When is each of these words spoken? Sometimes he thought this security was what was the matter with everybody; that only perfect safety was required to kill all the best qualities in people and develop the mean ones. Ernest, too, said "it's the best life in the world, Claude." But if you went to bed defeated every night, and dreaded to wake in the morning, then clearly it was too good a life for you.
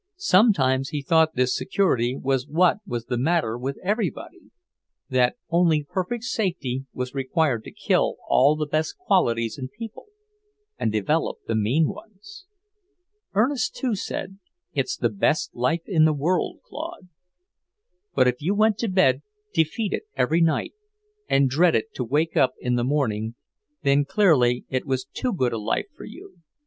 Sometimes 0.17 0.89
he 0.89 1.03
thought 1.03 1.35
this 1.35 1.55
security 1.55 2.17
was 2.17 2.47
what 2.47 2.77
was 2.87 3.05
the 3.05 3.19
matter 3.19 3.55
with 3.55 3.77
everybody; 3.83 4.49
that 5.11 5.35
only 5.51 5.83
perfect 5.87 6.23
safety 6.23 6.87
was 6.91 7.13
required 7.13 7.63
to 7.65 7.71
kill 7.71 8.15
all 8.27 8.55
the 8.55 8.65
best 8.65 8.97
qualities 8.97 9.59
in 9.59 9.67
people 9.69 10.07
and 10.79 10.91
develop 10.91 11.37
the 11.45 11.53
mean 11.53 11.87
ones. 11.87 12.47
Ernest, 13.35 13.75
too, 13.75 13.93
said 13.93 14.39
"it's 14.73 14.97
the 14.97 15.07
best 15.11 15.53
life 15.53 15.83
in 15.85 16.05
the 16.05 16.13
world, 16.13 16.61
Claude." 16.65 17.07
But 18.15 18.27
if 18.27 18.41
you 18.41 18.55
went 18.55 18.79
to 18.79 18.87
bed 18.89 19.21
defeated 19.53 20.01
every 20.15 20.41
night, 20.41 20.73
and 21.29 21.47
dreaded 21.47 21.93
to 21.93 22.03
wake 22.03 22.35
in 22.57 22.73
the 22.75 22.83
morning, 22.83 23.35
then 23.83 24.05
clearly 24.05 24.65
it 24.67 24.87
was 24.87 25.05
too 25.05 25.31
good 25.31 25.53
a 25.53 25.59
life 25.59 25.89
for 25.95 26.05
you. 26.05 26.39